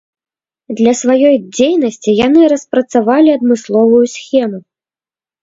Для 0.77 0.93
сваёй 1.01 1.37
дзейнасці 1.55 2.15
яны 2.21 2.41
распрацавалі 2.55 3.29
адмысловую 3.37 4.03
схему. 4.17 4.57